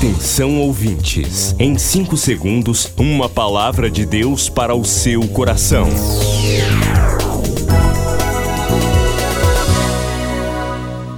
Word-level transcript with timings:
Atenção 0.00 0.58
ouvintes, 0.58 1.54
em 1.58 1.76
5 1.76 2.16
segundos, 2.16 2.90
uma 2.96 3.28
palavra 3.28 3.90
de 3.90 4.06
Deus 4.06 4.48
para 4.48 4.74
o 4.74 4.82
seu 4.82 5.28
coração. 5.28 5.86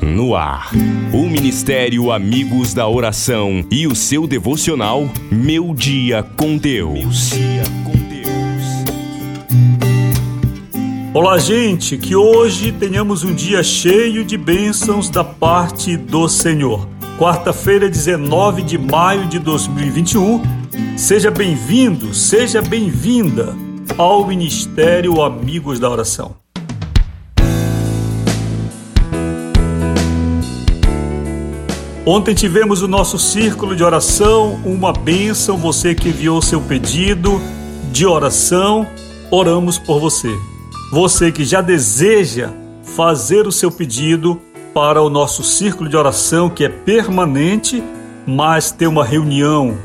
No 0.02 0.34
ar, 0.34 0.72
o 1.12 1.28
Ministério 1.28 2.10
Amigos 2.10 2.74
da 2.74 2.88
Oração 2.88 3.64
e 3.70 3.86
o 3.86 3.94
seu 3.94 4.26
devocional 4.26 5.08
Meu 5.30 5.72
Dia 5.72 6.24
com 6.36 6.56
Deus. 6.56 7.30
Olá, 11.14 11.38
gente, 11.38 11.96
que 11.96 12.16
hoje 12.16 12.72
tenhamos 12.72 13.22
um 13.22 13.32
dia 13.32 13.62
cheio 13.62 14.24
de 14.24 14.36
bênçãos 14.36 15.08
da 15.08 15.22
parte 15.22 15.96
do 15.96 16.28
Senhor 16.28 16.88
quarta-feira, 17.22 17.88
19 17.88 18.62
de 18.62 18.76
maio 18.76 19.26
de 19.28 19.38
2021. 19.38 20.42
Seja 20.96 21.30
bem-vindo, 21.30 22.12
seja 22.12 22.60
bem-vinda 22.60 23.54
ao 23.96 24.26
Ministério 24.26 25.22
Amigos 25.22 25.78
da 25.78 25.88
Oração. 25.88 26.34
Ontem 32.04 32.34
tivemos 32.34 32.82
o 32.82 32.88
nosso 32.88 33.16
círculo 33.20 33.76
de 33.76 33.84
oração, 33.84 34.60
uma 34.64 34.92
bênção, 34.92 35.56
você 35.56 35.94
que 35.94 36.08
enviou 36.08 36.42
seu 36.42 36.60
pedido 36.60 37.40
de 37.92 38.04
oração, 38.04 38.84
oramos 39.30 39.78
por 39.78 40.00
você. 40.00 40.36
Você 40.90 41.30
que 41.30 41.44
já 41.44 41.60
deseja 41.60 42.50
fazer 42.82 43.46
o 43.46 43.52
seu 43.52 43.70
pedido, 43.70 44.42
para 44.74 45.02
o 45.02 45.10
nosso 45.10 45.42
círculo 45.42 45.88
de 45.88 45.96
oração 45.96 46.48
que 46.48 46.64
é 46.64 46.68
permanente, 46.68 47.82
mas 48.26 48.70
ter 48.70 48.86
uma 48.86 49.04
reunião 49.04 49.76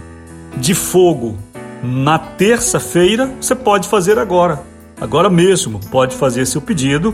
de 0.58 0.74
fogo 0.74 1.38
na 1.84 2.18
terça-feira, 2.18 3.32
você 3.40 3.54
pode 3.54 3.88
fazer 3.88 4.18
agora. 4.18 4.64
Agora 5.00 5.30
mesmo, 5.30 5.80
pode 5.92 6.16
fazer 6.16 6.46
seu 6.46 6.62
pedido 6.62 7.14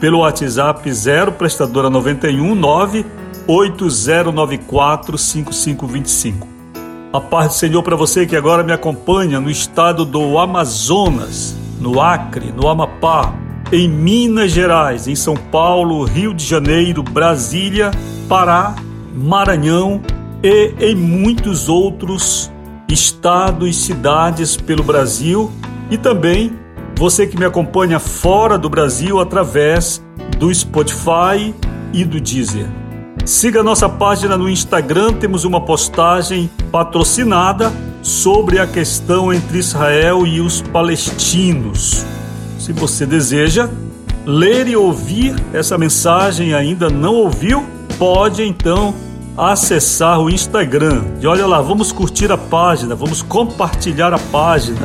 pelo 0.00 0.18
WhatsApp 0.18 0.92
0 0.92 1.32
prestadora 1.32 1.90
91 1.90 2.54
9 2.54 3.04
8094 3.46 5.18
5525. 5.18 6.48
A 7.12 7.20
paz 7.20 7.48
do 7.48 7.54
Senhor 7.54 7.82
para 7.82 7.96
você 7.96 8.26
que 8.26 8.36
agora 8.36 8.62
me 8.62 8.72
acompanha 8.72 9.40
no 9.40 9.50
estado 9.50 10.04
do 10.04 10.38
Amazonas, 10.38 11.56
no 11.80 12.00
Acre, 12.00 12.52
no 12.52 12.68
Amapá, 12.68 13.32
em 13.72 13.88
Minas 13.88 14.52
Gerais, 14.52 15.08
em 15.08 15.14
São 15.14 15.34
Paulo, 15.34 16.04
Rio 16.04 16.34
de 16.34 16.44
Janeiro, 16.44 17.02
Brasília, 17.02 17.90
Pará, 18.28 18.74
Maranhão 19.14 20.00
e 20.42 20.74
em 20.78 20.94
muitos 20.94 21.68
outros 21.68 22.50
estados 22.88 23.68
e 23.68 23.72
cidades 23.72 24.56
pelo 24.56 24.82
Brasil 24.82 25.50
e 25.90 25.96
também 25.96 26.52
você 26.96 27.26
que 27.26 27.36
me 27.36 27.44
acompanha 27.44 27.98
fora 27.98 28.56
do 28.56 28.68
Brasil 28.68 29.18
através 29.18 30.02
do 30.38 30.52
Spotify 30.54 31.54
e 31.92 32.04
do 32.04 32.20
Deezer. 32.20 32.66
Siga 33.24 33.62
nossa 33.62 33.88
página 33.88 34.36
no 34.36 34.48
Instagram, 34.48 35.14
temos 35.14 35.44
uma 35.44 35.60
postagem 35.60 36.50
patrocinada 36.70 37.72
sobre 38.02 38.58
a 38.58 38.66
questão 38.66 39.32
entre 39.32 39.58
Israel 39.58 40.26
e 40.26 40.40
os 40.40 40.60
palestinos. 40.60 42.04
Se 42.64 42.72
você 42.72 43.04
deseja 43.04 43.68
ler 44.24 44.66
e 44.68 44.74
ouvir 44.74 45.36
essa 45.52 45.76
mensagem 45.76 46.48
e 46.48 46.54
ainda 46.54 46.88
não 46.88 47.14
ouviu, 47.14 47.62
pode 47.98 48.42
então 48.42 48.94
acessar 49.36 50.18
o 50.18 50.30
Instagram. 50.30 51.04
E 51.20 51.26
olha 51.26 51.46
lá, 51.46 51.60
vamos 51.60 51.92
curtir 51.92 52.32
a 52.32 52.38
página, 52.38 52.94
vamos 52.94 53.20
compartilhar 53.20 54.14
a 54.14 54.18
página. 54.18 54.80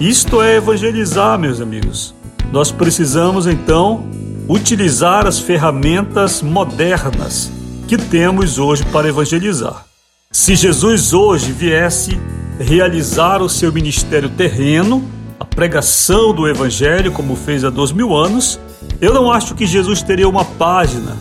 Isto 0.00 0.40
é 0.40 0.56
evangelizar, 0.56 1.38
meus 1.38 1.60
amigos. 1.60 2.14
Nós 2.50 2.72
precisamos 2.72 3.46
então 3.46 4.06
utilizar 4.48 5.26
as 5.26 5.38
ferramentas 5.38 6.40
modernas 6.40 7.52
que 7.86 7.98
temos 7.98 8.58
hoje 8.58 8.86
para 8.86 9.06
evangelizar. 9.06 9.84
Se 10.32 10.56
Jesus 10.56 11.12
hoje 11.12 11.52
viesse 11.52 12.18
realizar 12.58 13.42
o 13.42 13.50
seu 13.50 13.70
ministério 13.70 14.30
terreno, 14.30 15.17
a 15.38 15.44
pregação 15.44 16.34
do 16.34 16.48
Evangelho, 16.48 17.12
como 17.12 17.36
fez 17.36 17.64
há 17.64 17.70
dois 17.70 17.92
mil 17.92 18.14
anos, 18.14 18.58
eu 19.00 19.14
não 19.14 19.30
acho 19.30 19.54
que 19.54 19.66
Jesus 19.66 20.02
teria 20.02 20.28
uma 20.28 20.44
página 20.44 21.16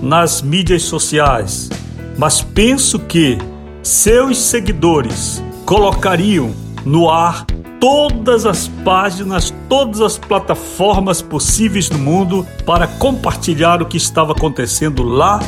nas 0.00 0.42
mídias 0.42 0.82
sociais, 0.82 1.70
mas 2.18 2.40
penso 2.40 2.98
que 2.98 3.38
seus 3.82 4.38
seguidores 4.38 5.42
colocariam 5.64 6.52
no 6.84 7.08
ar 7.08 7.46
todas 7.78 8.46
as 8.46 8.68
páginas, 8.84 9.54
todas 9.68 10.00
as 10.00 10.18
plataformas 10.18 11.22
possíveis 11.22 11.88
no 11.88 11.98
mundo 11.98 12.46
para 12.66 12.86
compartilhar 12.86 13.80
o 13.80 13.86
que 13.86 13.96
estava 13.96 14.32
acontecendo 14.32 15.02
lá 15.02 15.40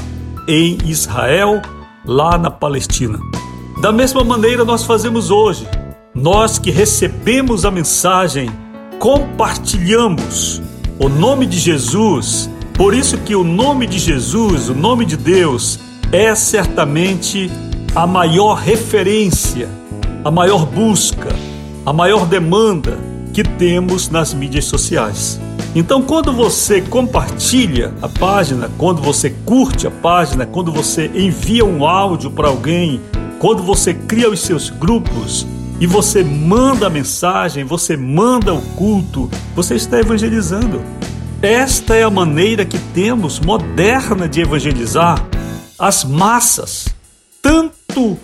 em 0.46 0.78
Israel, 0.84 1.60
lá 2.04 2.38
na 2.38 2.50
Palestina. 2.50 3.18
Da 3.80 3.92
mesma 3.92 4.22
maneira 4.22 4.64
nós 4.64 4.84
fazemos 4.84 5.30
hoje. 5.30 5.66
Nós 6.14 6.60
que 6.60 6.70
recebemos 6.70 7.64
a 7.64 7.72
mensagem, 7.72 8.48
compartilhamos 9.00 10.62
o 10.96 11.08
nome 11.08 11.44
de 11.44 11.58
Jesus. 11.58 12.48
Por 12.74 12.94
isso 12.94 13.18
que 13.18 13.34
o 13.34 13.42
nome 13.42 13.84
de 13.84 13.98
Jesus, 13.98 14.68
o 14.68 14.76
nome 14.76 15.04
de 15.04 15.16
Deus, 15.16 15.80
é 16.12 16.32
certamente 16.36 17.50
a 17.96 18.06
maior 18.06 18.54
referência, 18.54 19.68
a 20.24 20.30
maior 20.30 20.64
busca, 20.64 21.34
a 21.84 21.92
maior 21.92 22.26
demanda 22.26 22.96
que 23.32 23.42
temos 23.42 24.08
nas 24.08 24.32
mídias 24.32 24.66
sociais. 24.66 25.40
Então, 25.74 26.00
quando 26.00 26.32
você 26.32 26.80
compartilha 26.80 27.92
a 28.00 28.08
página, 28.08 28.70
quando 28.78 29.02
você 29.02 29.30
curte 29.44 29.84
a 29.84 29.90
página, 29.90 30.46
quando 30.46 30.70
você 30.70 31.10
envia 31.12 31.64
um 31.64 31.84
áudio 31.84 32.30
para 32.30 32.46
alguém, 32.46 33.00
quando 33.40 33.64
você 33.64 33.92
cria 33.92 34.30
os 34.30 34.38
seus 34.38 34.70
grupos, 34.70 35.44
e 35.80 35.86
você 35.86 36.22
manda 36.22 36.86
a 36.86 36.90
mensagem, 36.90 37.64
você 37.64 37.96
manda 37.96 38.54
o 38.54 38.62
culto, 38.76 39.30
você 39.54 39.74
está 39.74 39.98
evangelizando. 39.98 40.82
Esta 41.42 41.94
é 41.94 42.02
a 42.02 42.10
maneira 42.10 42.64
que 42.64 42.78
temos 42.78 43.40
moderna 43.40 44.28
de 44.28 44.40
evangelizar 44.40 45.22
as 45.78 46.04
massas. 46.04 46.88
Tanto 47.42 48.18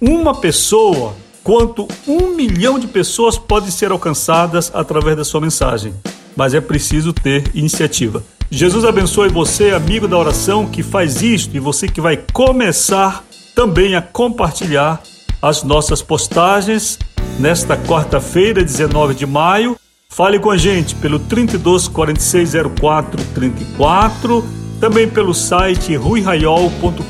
uma 0.00 0.34
pessoa 0.34 1.14
quanto 1.42 1.86
um 2.06 2.34
milhão 2.34 2.78
de 2.78 2.86
pessoas 2.86 3.36
podem 3.36 3.70
ser 3.70 3.90
alcançadas 3.90 4.70
através 4.72 5.16
da 5.16 5.24
sua 5.24 5.40
mensagem. 5.40 5.92
Mas 6.36 6.54
é 6.54 6.60
preciso 6.60 7.12
ter 7.12 7.44
iniciativa. 7.52 8.24
Jesus 8.50 8.84
abençoe 8.84 9.28
você, 9.28 9.70
amigo 9.70 10.06
da 10.06 10.16
oração, 10.16 10.66
que 10.66 10.82
faz 10.82 11.22
isto 11.22 11.56
e 11.56 11.60
você 11.60 11.88
que 11.88 12.00
vai 12.00 12.18
começar 12.32 13.24
também 13.54 13.94
a 13.94 14.02
compartilhar 14.02 15.02
as 15.42 15.64
nossas 15.64 16.00
postagens 16.00 17.00
nesta 17.40 17.76
quarta-feira, 17.76 18.62
19 18.62 19.14
de 19.14 19.26
maio. 19.26 19.76
Fale 20.08 20.38
com 20.38 20.50
a 20.50 20.56
gente 20.56 20.94
pelo 20.94 21.18
32 21.18 21.88
46 21.88 22.52
04 22.78 23.24
34, 23.34 24.44
também 24.78 25.08
pelo 25.08 25.34
site 25.34 25.96
ruiraiol.com.br. 25.96 27.02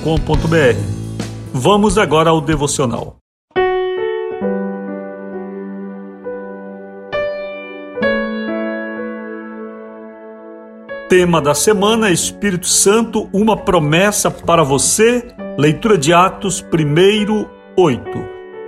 Vamos 1.52 1.98
agora 1.98 2.30
ao 2.30 2.40
devocional. 2.40 3.16
Tema 11.10 11.42
da 11.42 11.54
semana: 11.54 12.10
Espírito 12.10 12.68
Santo, 12.68 13.28
uma 13.32 13.56
promessa 13.56 14.30
para 14.30 14.62
você. 14.62 15.28
Leitura 15.58 15.98
de 15.98 16.14
Atos 16.14 16.62
1, 16.62 17.61
8. 17.76 18.02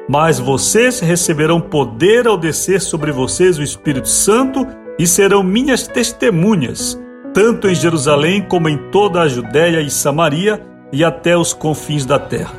Mas 0.08 0.38
vocês 0.38 1.00
receberão 1.00 1.60
poder 1.60 2.26
ao 2.26 2.36
descer 2.36 2.80
sobre 2.80 3.10
vocês 3.10 3.58
o 3.58 3.62
Espírito 3.62 4.08
Santo 4.08 4.66
e 4.98 5.06
serão 5.06 5.42
minhas 5.42 5.86
testemunhas, 5.86 7.00
tanto 7.32 7.68
em 7.68 7.74
Jerusalém 7.74 8.42
como 8.42 8.68
em 8.68 8.76
toda 8.90 9.22
a 9.22 9.28
Judéia 9.28 9.80
e 9.80 9.90
Samaria 9.90 10.60
e 10.92 11.02
até 11.02 11.36
os 11.36 11.52
confins 11.52 12.04
da 12.04 12.18
terra. 12.18 12.54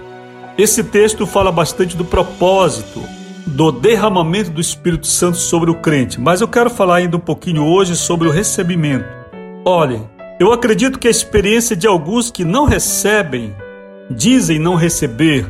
Esse 0.57 0.83
texto 0.83 1.27
fala 1.27 1.51
bastante 1.51 1.95
do 1.95 2.03
propósito 2.05 3.01
do 3.45 3.71
derramamento 3.71 4.49
do 4.49 4.59
Espírito 4.59 5.05
Santo 5.05 5.37
sobre 5.37 5.69
o 5.69 5.75
crente, 5.75 6.19
mas 6.19 6.41
eu 6.41 6.47
quero 6.47 6.69
falar 6.69 6.95
ainda 6.95 7.17
um 7.17 7.19
pouquinho 7.19 7.63
hoje 7.63 7.95
sobre 7.95 8.27
o 8.27 8.31
recebimento. 8.31 9.05
Olhem, 9.63 10.09
eu 10.39 10.51
acredito 10.51 10.99
que 10.99 11.07
a 11.07 11.11
experiência 11.11 11.75
de 11.75 11.87
alguns 11.87 12.31
que 12.31 12.43
não 12.43 12.65
recebem, 12.65 13.55
dizem 14.09 14.59
não 14.59 14.75
receber 14.75 15.45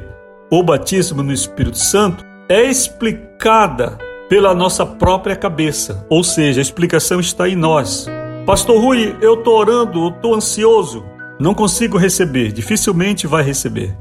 o 0.60 0.63
batismo 0.63 1.22
no 1.22 1.34
Espírito 1.34 1.78
Santo 1.78 2.24
é 2.48 2.63
explicada 2.63 3.98
pela 4.30 4.56
nossa 4.56 4.86
própria 4.86 5.36
cabeça, 5.36 6.06
ou 6.10 6.24
seja, 6.24 6.62
a 6.62 6.63
explicação 6.63 7.19
está 7.19 7.50
em 7.50 7.57
nós. 7.57 8.07
Pastor 8.46 8.80
Rui, 8.80 9.18
eu 9.22 9.34
estou 9.34 9.57
orando, 9.57 10.07
estou 10.07 10.34
ansioso, 10.34 11.04
não 11.38 11.54
consigo 11.54 11.98
receber, 11.98 12.54
dificilmente 12.54 13.28
vai 13.28 13.44
receber. 13.44 13.94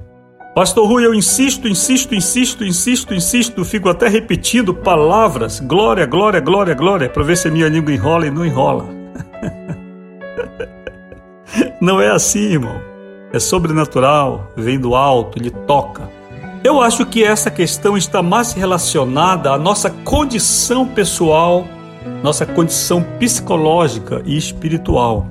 Pastor 0.55 0.87
Rui, 0.87 1.05
eu 1.05 1.13
insisto, 1.13 1.67
insisto, 1.67 2.15
insisto, 2.15 2.65
insisto, 2.65 3.13
insisto, 3.13 3.65
fico 3.65 3.89
até 3.89 4.07
repetindo 4.07 4.73
palavras, 4.73 5.59
glória, 5.59 6.07
glória, 6.07 6.39
glória, 6.39 6.75
glória, 6.75 7.09
para 7.09 7.25
ver 7.25 7.37
se 7.37 7.49
a 7.49 7.51
minha 7.51 7.69
língua 7.69 7.93
enrola 7.93 8.29
e 8.29 8.31
não 8.31 8.47
enrola. 8.47 8.87
não 11.83 12.01
é 12.01 12.11
assim, 12.11 12.53
irmão. 12.53 12.81
É 13.33 13.41
sobrenatural, 13.41 14.53
vem 14.57 14.79
do 14.79 14.95
alto, 14.95 15.37
ele 15.37 15.51
toca. 15.51 16.14
Eu 16.65 16.81
acho 16.81 17.05
que 17.05 17.23
essa 17.23 17.51
questão 17.51 17.95
está 17.95 18.23
mais 18.23 18.55
relacionada 18.55 19.51
à 19.53 19.59
nossa 19.59 19.91
condição 19.91 20.89
pessoal, 20.89 21.67
nossa 22.23 22.47
condição 22.47 23.03
psicológica 23.19 24.23
e 24.25 24.35
espiritual. 24.35 25.27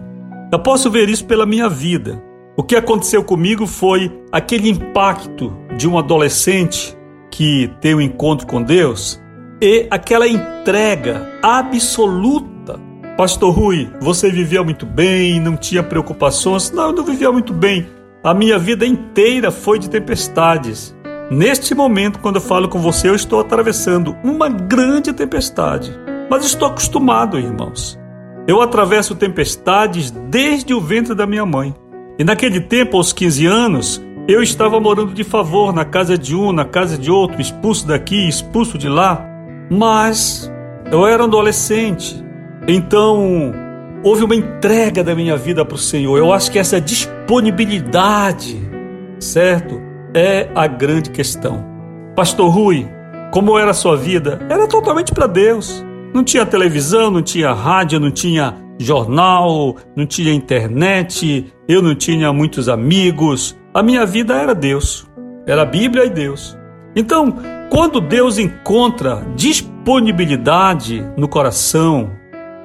Eu 0.51 0.59
posso 0.59 0.91
ver 0.91 1.09
isso 1.09 1.25
pela 1.25 1.43
minha 1.43 1.67
vida. 1.67 2.21
O 2.55 2.61
que 2.61 2.75
aconteceu 2.75 3.23
comigo 3.23 3.65
foi 3.65 4.15
aquele 4.31 4.69
impacto 4.69 5.51
de 5.75 5.87
um 5.87 5.97
adolescente 5.97 6.95
que 7.31 7.67
tem 7.81 7.95
um 7.95 8.01
encontro 8.01 8.45
com 8.45 8.61
Deus 8.61 9.19
e 9.59 9.87
aquela 9.89 10.27
entrega 10.27 11.39
absoluta. 11.41 12.79
Pastor 13.17 13.55
Rui, 13.55 13.89
você 13.99 14.29
vivia 14.29 14.63
muito 14.63 14.85
bem, 14.85 15.39
não 15.39 15.57
tinha 15.57 15.81
preocupações? 15.81 16.69
Não, 16.69 16.89
eu 16.89 16.93
não 16.93 17.03
vivia 17.03 17.31
muito 17.31 17.55
bem. 17.55 17.87
A 18.23 18.35
minha 18.35 18.59
vida 18.59 18.85
inteira 18.85 19.49
foi 19.49 19.79
de 19.79 19.89
tempestades. 19.89 20.95
Neste 21.33 21.73
momento, 21.73 22.19
quando 22.19 22.35
eu 22.35 22.41
falo 22.41 22.69
com 22.69 22.77
você, 22.77 23.09
eu 23.09 23.15
estou 23.15 23.39
atravessando 23.39 24.15
uma 24.23 24.47
grande 24.47 25.11
tempestade. 25.11 25.91
Mas 26.29 26.45
estou 26.45 26.67
acostumado, 26.67 27.39
irmãos. 27.39 27.99
Eu 28.47 28.61
atravesso 28.61 29.15
tempestades 29.15 30.11
desde 30.11 30.75
o 30.75 30.79
ventre 30.79 31.15
da 31.15 31.25
minha 31.25 31.43
mãe. 31.43 31.73
E 32.19 32.23
naquele 32.23 32.61
tempo, 32.61 32.97
aos 32.97 33.11
15 33.11 33.47
anos, 33.47 33.99
eu 34.27 34.43
estava 34.43 34.79
morando 34.79 35.11
de 35.11 35.23
favor 35.23 35.73
na 35.73 35.83
casa 35.83 36.15
de 36.15 36.35
um, 36.35 36.51
na 36.51 36.65
casa 36.65 36.99
de 36.99 37.09
outro, 37.09 37.41
expulso 37.41 37.87
daqui, 37.87 38.29
expulso 38.29 38.77
de 38.77 38.87
lá. 38.87 39.25
Mas 39.71 40.51
eu 40.91 41.07
era 41.07 41.23
adolescente. 41.23 42.23
Então, 42.67 43.51
houve 44.03 44.23
uma 44.23 44.35
entrega 44.35 45.03
da 45.03 45.15
minha 45.15 45.35
vida 45.35 45.65
para 45.65 45.73
o 45.73 45.79
Senhor. 45.79 46.15
Eu 46.15 46.31
acho 46.31 46.51
que 46.51 46.59
essa 46.59 46.79
disponibilidade, 46.79 48.61
certo? 49.19 49.92
É 50.15 50.47
a 50.53 50.67
grande 50.67 51.09
questão. 51.09 51.65
Pastor 52.15 52.47
Rui, 52.49 52.87
como 53.31 53.57
era 53.57 53.71
a 53.71 53.73
sua 53.73 53.97
vida? 53.97 54.39
Era 54.47 54.67
totalmente 54.67 55.11
para 55.11 55.25
Deus. 55.25 55.83
Não 56.13 56.23
tinha 56.23 56.45
televisão, 56.45 57.09
não 57.09 57.23
tinha 57.23 57.51
rádio, 57.51 57.99
não 57.99 58.11
tinha 58.11 58.55
jornal, 58.77 59.75
não 59.95 60.05
tinha 60.05 60.31
internet, 60.31 61.51
eu 61.67 61.81
não 61.81 61.95
tinha 61.95 62.31
muitos 62.31 62.69
amigos. 62.69 63.57
A 63.73 63.81
minha 63.81 64.05
vida 64.05 64.35
era 64.35 64.53
Deus, 64.53 65.07
era 65.47 65.63
a 65.63 65.65
Bíblia 65.65 66.05
e 66.05 66.11
Deus. 66.11 66.55
Então, 66.95 67.33
quando 67.71 67.99
Deus 67.99 68.37
encontra 68.37 69.25
disponibilidade 69.35 71.03
no 71.17 71.27
coração, 71.27 72.11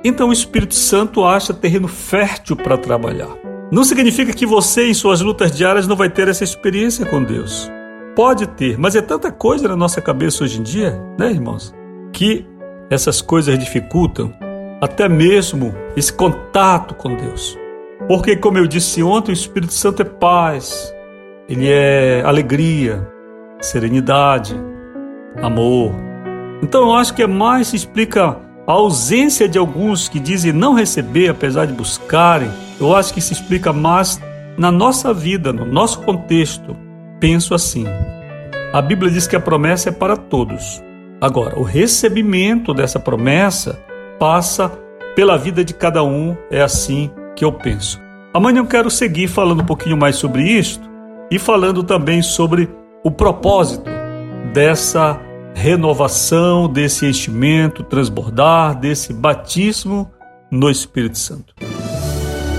então 0.04 0.28
o 0.28 0.32
Espírito 0.34 0.74
Santo 0.74 1.24
acha 1.24 1.54
terreno 1.54 1.88
fértil 1.88 2.56
para 2.56 2.76
trabalhar. 2.76 3.47
Não 3.70 3.84
significa 3.84 4.32
que 4.32 4.46
você, 4.46 4.88
em 4.88 4.94
suas 4.94 5.20
lutas 5.20 5.52
diárias, 5.52 5.86
não 5.86 5.94
vai 5.94 6.08
ter 6.08 6.26
essa 6.26 6.42
experiência 6.42 7.04
com 7.04 7.22
Deus. 7.22 7.70
Pode 8.16 8.46
ter, 8.46 8.78
mas 8.78 8.96
é 8.96 9.02
tanta 9.02 9.30
coisa 9.30 9.68
na 9.68 9.76
nossa 9.76 10.00
cabeça 10.00 10.42
hoje 10.42 10.58
em 10.58 10.62
dia, 10.62 10.98
né, 11.18 11.30
irmãos? 11.30 11.74
Que 12.12 12.46
essas 12.90 13.20
coisas 13.20 13.58
dificultam 13.58 14.32
até 14.80 15.06
mesmo 15.06 15.74
esse 15.94 16.10
contato 16.10 16.94
com 16.94 17.14
Deus. 17.14 17.58
Porque, 18.08 18.36
como 18.36 18.56
eu 18.56 18.66
disse 18.66 19.02
ontem, 19.02 19.32
o 19.32 19.34
Espírito 19.34 19.74
Santo 19.74 20.00
é 20.00 20.04
paz, 20.04 20.94
ele 21.46 21.68
é 21.68 22.22
alegria, 22.24 23.06
serenidade, 23.60 24.56
amor. 25.42 25.92
Então, 26.62 26.84
eu 26.84 26.94
acho 26.94 27.12
que 27.12 27.22
é 27.22 27.26
mais 27.26 27.74
explica 27.74 28.38
a 28.66 28.72
ausência 28.72 29.46
de 29.46 29.58
alguns 29.58 30.08
que 30.08 30.18
dizem 30.18 30.52
não 30.52 30.72
receber, 30.72 31.28
apesar 31.28 31.66
de 31.66 31.74
buscarem. 31.74 32.50
Eu 32.80 32.94
acho 32.94 33.12
que 33.12 33.20
se 33.20 33.32
explica 33.32 33.72
mais 33.72 34.20
na 34.56 34.70
nossa 34.70 35.12
vida, 35.12 35.52
no 35.52 35.64
nosso 35.64 36.00
contexto. 36.02 36.76
Penso 37.20 37.54
assim. 37.54 37.84
A 38.72 38.80
Bíblia 38.80 39.10
diz 39.10 39.26
que 39.26 39.36
a 39.36 39.40
promessa 39.40 39.88
é 39.88 39.92
para 39.92 40.16
todos. 40.16 40.82
Agora, 41.20 41.58
o 41.58 41.62
recebimento 41.62 42.72
dessa 42.72 43.00
promessa 43.00 43.80
passa 44.18 44.70
pela 45.16 45.36
vida 45.36 45.64
de 45.64 45.74
cada 45.74 46.04
um, 46.04 46.36
é 46.50 46.60
assim 46.62 47.10
que 47.34 47.44
eu 47.44 47.52
penso. 47.52 48.00
Amanhã 48.32 48.58
eu 48.58 48.66
quero 48.66 48.90
seguir 48.90 49.26
falando 49.26 49.62
um 49.62 49.66
pouquinho 49.66 49.96
mais 49.96 50.14
sobre 50.14 50.42
isto 50.44 50.88
e 51.30 51.38
falando 51.38 51.82
também 51.82 52.22
sobre 52.22 52.68
o 53.02 53.10
propósito 53.10 53.90
dessa 54.52 55.20
renovação, 55.54 56.68
desse 56.68 57.06
enchimento, 57.06 57.82
transbordar, 57.82 58.78
desse 58.78 59.12
batismo 59.12 60.08
no 60.50 60.70
Espírito 60.70 61.18
Santo. 61.18 61.52